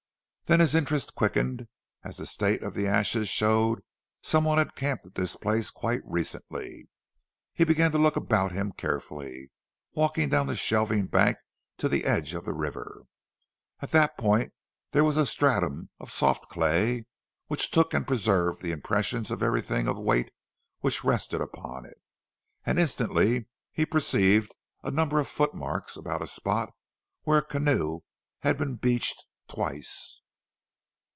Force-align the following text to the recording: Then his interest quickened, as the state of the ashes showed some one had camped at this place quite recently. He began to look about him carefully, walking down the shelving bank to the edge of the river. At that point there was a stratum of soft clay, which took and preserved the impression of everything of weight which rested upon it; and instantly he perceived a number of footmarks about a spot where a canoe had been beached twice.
Then 0.49 0.59
his 0.59 0.75
interest 0.75 1.15
quickened, 1.15 1.69
as 2.03 2.17
the 2.17 2.25
state 2.25 2.61
of 2.61 2.73
the 2.73 2.85
ashes 2.85 3.29
showed 3.29 3.81
some 4.21 4.43
one 4.43 4.57
had 4.57 4.75
camped 4.75 5.05
at 5.05 5.15
this 5.15 5.37
place 5.37 5.69
quite 5.71 6.01
recently. 6.03 6.89
He 7.53 7.63
began 7.63 7.89
to 7.93 7.97
look 7.97 8.17
about 8.17 8.51
him 8.51 8.73
carefully, 8.73 9.49
walking 9.93 10.27
down 10.27 10.47
the 10.47 10.57
shelving 10.57 11.05
bank 11.07 11.37
to 11.77 11.87
the 11.87 12.03
edge 12.03 12.33
of 12.33 12.43
the 12.43 12.51
river. 12.53 13.03
At 13.79 13.91
that 13.91 14.17
point 14.17 14.51
there 14.91 15.05
was 15.05 15.15
a 15.15 15.25
stratum 15.25 15.89
of 16.01 16.11
soft 16.11 16.49
clay, 16.49 17.05
which 17.47 17.71
took 17.71 17.93
and 17.93 18.05
preserved 18.05 18.61
the 18.61 18.71
impression 18.73 19.23
of 19.31 19.41
everything 19.41 19.87
of 19.87 19.97
weight 19.97 20.31
which 20.81 21.05
rested 21.05 21.39
upon 21.39 21.85
it; 21.85 22.01
and 22.65 22.77
instantly 22.77 23.47
he 23.71 23.85
perceived 23.85 24.53
a 24.83 24.91
number 24.91 25.17
of 25.17 25.29
footmarks 25.29 25.95
about 25.95 26.21
a 26.21 26.27
spot 26.27 26.73
where 27.23 27.37
a 27.37 27.41
canoe 27.41 28.01
had 28.39 28.57
been 28.57 28.75
beached 28.75 29.23
twice. 29.47 30.17